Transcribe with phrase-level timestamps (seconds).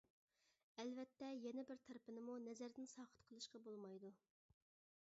[0.83, 4.13] ئەلۋەتتە يەنە بىر تەرىپىنىمۇ نەزەردىن ساقىت قىلىشقا بولمايدۇ.